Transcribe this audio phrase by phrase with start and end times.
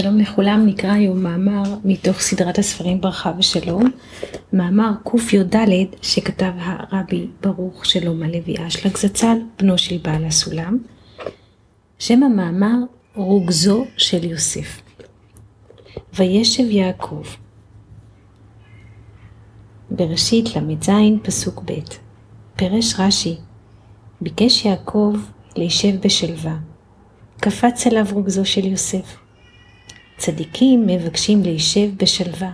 [0.00, 3.82] שלום לכולם, נקרא היום מאמר מתוך סדרת הספרים ברכה ושלום,
[4.52, 5.56] מאמר קי"ד
[6.02, 10.78] שכתב הרבי ברוך שלום הלוי אשלג זצ"ל, בנו של בעל הסולם.
[11.98, 12.76] שם המאמר
[13.14, 14.80] רוגזו של יוסף.
[16.14, 17.22] וישב יעקב.
[19.90, 20.90] בראשית ל"ז
[21.22, 21.72] פסוק ב'
[22.56, 23.36] פירש רש"י
[24.20, 25.16] ביקש יעקב
[25.56, 26.56] להישב בשלווה.
[27.40, 29.27] קפץ אליו רוגזו של יוסף.
[30.18, 32.50] צדיקים מבקשים להישב בשלווה.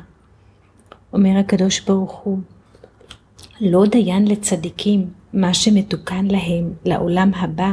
[1.12, 2.38] אומר הקדוש ברוך הוא,
[3.60, 7.73] לא דיין לצדיקים מה שמתוקן להם לעולם הבא,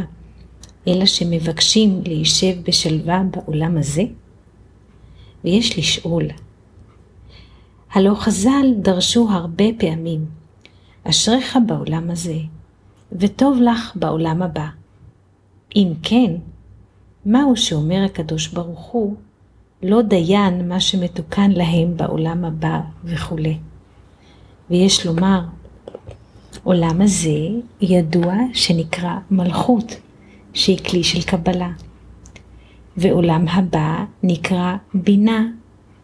[0.88, 4.04] אלא שמבקשים להישב בשלווה בעולם הזה?
[5.44, 6.24] ויש לשאול,
[7.92, 10.26] הלא חז"ל דרשו הרבה פעמים,
[11.04, 12.38] אשריך בעולם הזה,
[13.12, 14.68] וטוב לך בעולם הבא.
[15.76, 16.36] אם כן,
[17.26, 19.16] מהו שאומר הקדוש ברוך הוא,
[19.84, 23.58] לא דיין מה שמתוקן להם בעולם הבא וכולי.
[24.70, 25.42] ויש לומר,
[26.64, 27.48] עולם הזה
[27.82, 29.96] ידוע שנקרא מלכות,
[30.54, 31.70] שהיא כלי של קבלה.
[32.98, 35.46] ועולם הבא נקרא בינה,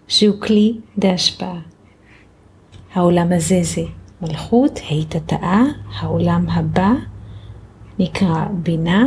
[0.08, 1.60] שהוא כלי דהשפעה.
[2.94, 3.84] העולם הזה זה
[4.22, 4.80] מלכות,
[5.32, 5.64] ה'
[6.00, 6.92] העולם הבא
[8.00, 9.06] נקרא בינה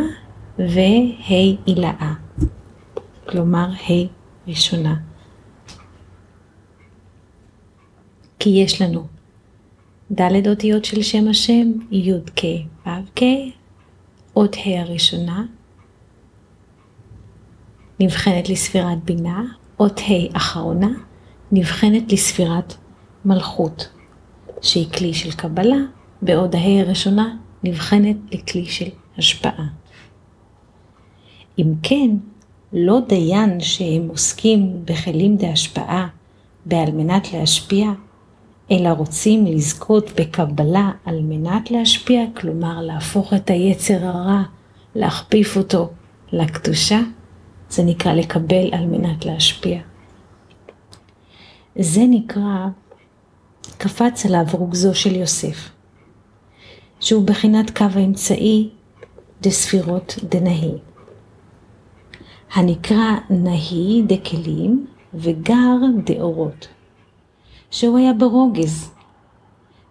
[0.58, 2.12] וה' עילאה,
[3.28, 4.96] כלומר ה' ראשונה.
[8.38, 9.06] כי יש לנו
[10.12, 12.44] ד' אותיות של שם השם, י' כ'
[12.86, 13.22] ו' כ',
[14.36, 15.44] אות ה' הראשונה,
[18.00, 19.44] נבחנת לספירת בינה,
[19.80, 20.90] אות ה' אחרונה,
[21.52, 22.74] נבחנת לספירת
[23.24, 23.88] מלכות,
[24.62, 25.78] שהיא כלי של קבלה,
[26.22, 29.66] בעוד הה' הראשונה נבחנת לכלי של השפעה.
[31.58, 32.10] אם כן,
[32.72, 36.08] לא דיין שהם עוסקים בכלים דהשפעה
[36.66, 37.90] בעל מנת להשפיע,
[38.70, 44.42] אלא רוצים לזכות בקבלה על מנת להשפיע, כלומר להפוך את היצר הרע,
[44.94, 45.90] להכפיף אותו
[46.32, 47.00] לקדושה,
[47.70, 49.80] זה נקרא לקבל על מנת להשפיע.
[51.78, 52.66] זה נקרא
[53.78, 55.70] קפץ עליו רוגזו של יוסף,
[57.00, 58.70] שהוא בחינת קו האמצעי
[59.40, 60.89] דספירות דנהי.
[62.52, 66.68] הנקרא נהי דקלים וגר דאורות,
[67.70, 68.90] שהוא היה ברוגז,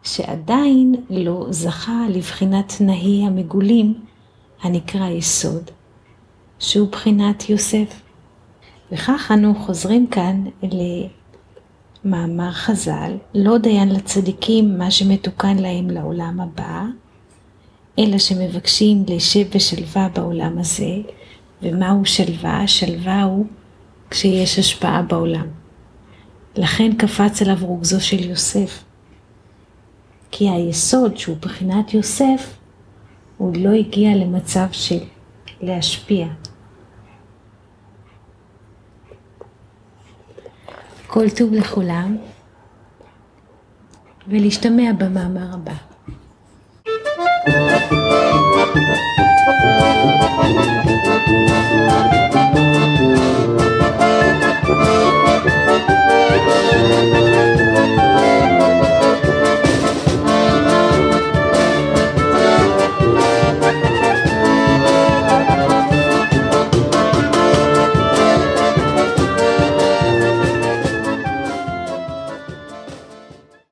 [0.04, 3.94] שעדיין לא זכה לבחינת נהי המגולים
[4.62, 5.72] הנקרא יסוד,
[6.60, 8.02] שהוא בחינת יוסף.
[8.92, 10.46] וכך אנו חוזרים כאן
[12.04, 16.84] למאמר חז"ל, לא דיין לצדיקים מה שמתוקן להם לעולם הבא,
[18.00, 20.96] אלא שמבקשים להשב בשלווה בעולם הזה,
[21.62, 22.68] ומהו שלווה?
[22.68, 23.46] שלווה הוא
[24.10, 25.48] כשיש השפעה בעולם.
[26.56, 28.84] לכן קפץ אליו רוגזו של יוסף.
[30.32, 32.58] כי היסוד שהוא בחינת יוסף,
[33.38, 35.00] הוא לא הגיע למצב של
[35.62, 36.28] להשפיע.
[41.08, 42.18] כל טוב לכולם,
[44.28, 45.74] ולהשתמע במאמר הבא.
[51.30, 51.50] Thank
[53.62, 53.69] you.